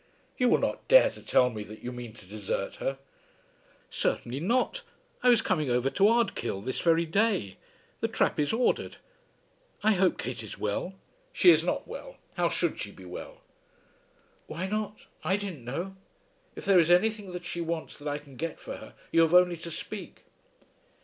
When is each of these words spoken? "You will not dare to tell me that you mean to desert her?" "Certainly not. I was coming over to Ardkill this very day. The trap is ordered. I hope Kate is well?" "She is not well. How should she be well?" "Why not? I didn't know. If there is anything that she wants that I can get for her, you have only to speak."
"You 0.35 0.49
will 0.49 0.57
not 0.57 0.87
dare 0.87 1.11
to 1.11 1.21
tell 1.21 1.51
me 1.51 1.63
that 1.65 1.83
you 1.83 1.91
mean 1.91 2.13
to 2.13 2.25
desert 2.25 2.77
her?" 2.77 2.97
"Certainly 3.91 4.39
not. 4.39 4.81
I 5.21 5.29
was 5.29 5.43
coming 5.43 5.69
over 5.69 5.91
to 5.91 6.09
Ardkill 6.09 6.61
this 6.65 6.79
very 6.79 7.05
day. 7.05 7.57
The 7.99 8.07
trap 8.07 8.39
is 8.39 8.51
ordered. 8.51 8.97
I 9.83 9.91
hope 9.91 10.17
Kate 10.17 10.41
is 10.41 10.57
well?" 10.57 10.95
"She 11.31 11.51
is 11.51 11.63
not 11.63 11.87
well. 11.87 12.15
How 12.33 12.49
should 12.49 12.79
she 12.79 12.89
be 12.91 13.05
well?" 13.05 13.41
"Why 14.47 14.65
not? 14.65 15.05
I 15.23 15.37
didn't 15.37 15.63
know. 15.65 15.95
If 16.55 16.65
there 16.65 16.79
is 16.79 16.89
anything 16.89 17.31
that 17.33 17.45
she 17.45 17.61
wants 17.61 17.95
that 17.99 18.07
I 18.07 18.17
can 18.17 18.37
get 18.37 18.59
for 18.59 18.77
her, 18.77 18.95
you 19.11 19.21
have 19.21 19.35
only 19.35 19.57
to 19.57 19.69
speak." 19.69 20.23